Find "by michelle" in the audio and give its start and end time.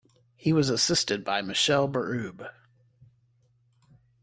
1.23-1.87